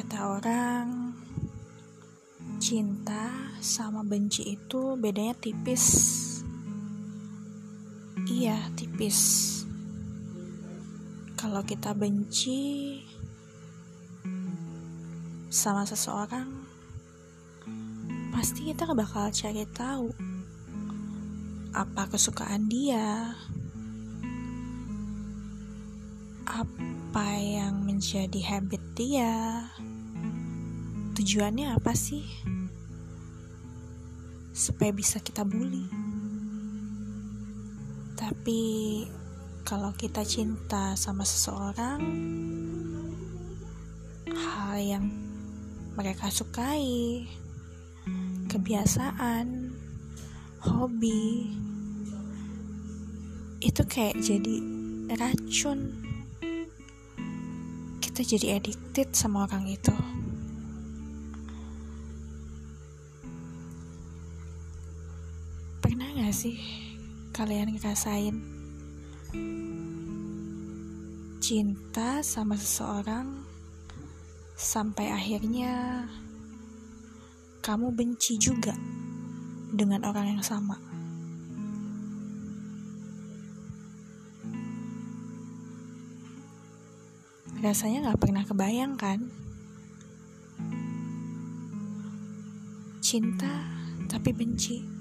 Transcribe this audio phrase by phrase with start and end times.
[0.00, 1.12] seseorang,
[2.56, 5.84] cinta sama benci itu bedanya tipis.
[8.24, 9.20] Iya, tipis.
[11.36, 12.96] Kalau kita benci
[15.52, 16.48] sama seseorang,
[18.32, 20.08] pasti kita bakal cari tahu
[21.76, 23.36] apa kesukaan dia,
[26.48, 29.66] apa yang menjadi habit dia,
[31.20, 32.24] tujuannya apa sih?
[34.56, 35.84] Supaya bisa kita bully.
[38.16, 38.62] Tapi
[39.68, 42.00] kalau kita cinta sama seseorang,
[44.32, 45.12] hal yang
[45.92, 47.28] mereka sukai,
[48.48, 49.76] kebiasaan,
[50.64, 51.52] hobi,
[53.60, 54.56] itu kayak jadi
[55.20, 56.00] racun.
[58.00, 60.19] Kita jadi addicted sama orang itu.
[65.90, 66.54] Pernah gak sih
[67.34, 68.38] kalian ngerasain
[71.42, 73.42] cinta sama seseorang
[74.54, 76.06] sampai akhirnya
[77.58, 78.70] kamu benci juga
[79.74, 80.78] dengan orang yang sama?
[87.58, 89.26] Rasanya gak pernah kebayang kan?
[93.02, 93.66] Cinta
[94.06, 94.99] tapi benci.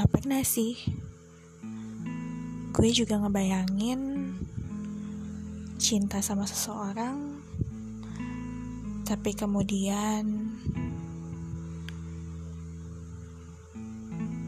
[0.00, 0.80] Gak pernah sih.
[2.72, 4.32] Gue juga ngebayangin
[5.76, 7.36] cinta sama seseorang,
[9.04, 10.56] tapi kemudian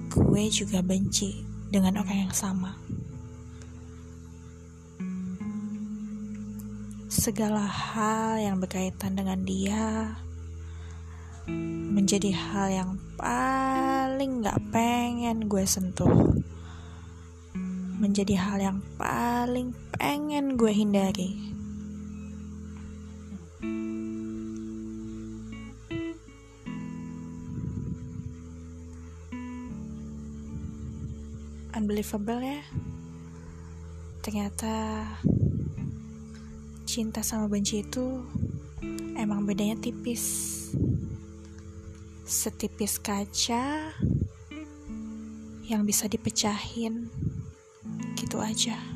[0.08, 2.72] gue juga benci dengan orang yang sama.
[7.12, 10.16] Segala hal yang berkaitan dengan dia
[12.12, 16.12] menjadi hal yang paling gak pengen gue sentuh.
[18.04, 21.40] Menjadi hal yang paling pengen gue hindari.
[31.72, 32.60] Unbelievable ya.
[34.20, 35.00] Ternyata
[36.84, 38.20] cinta sama benci itu
[39.16, 40.52] emang bedanya tipis
[42.22, 43.94] setipis kaca
[45.66, 47.08] yang bisa dipecahin
[48.18, 48.91] gitu aja.